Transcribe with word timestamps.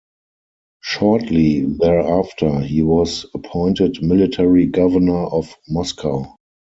Shortly 0.81 1.63
thereafter 1.63 2.61
he 2.61 2.81
was 2.81 3.27
appointed 3.35 4.01
military 4.01 4.65
governor 4.65 5.27
of 5.27 5.55
Moscow. 5.69 6.37